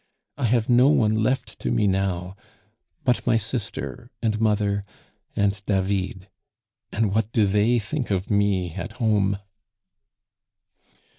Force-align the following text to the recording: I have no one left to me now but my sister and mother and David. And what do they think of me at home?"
I 0.35 0.45
have 0.45 0.67
no 0.67 0.87
one 0.87 1.13
left 1.21 1.59
to 1.59 1.69
me 1.69 1.85
now 1.85 2.35
but 3.03 3.27
my 3.27 3.37
sister 3.37 4.09
and 4.19 4.41
mother 4.41 4.83
and 5.35 5.63
David. 5.67 6.27
And 6.91 7.13
what 7.13 7.31
do 7.31 7.45
they 7.45 7.77
think 7.77 8.09
of 8.09 8.31
me 8.31 8.73
at 8.73 8.93
home?" 8.93 9.37